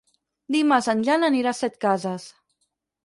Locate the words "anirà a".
1.29-1.59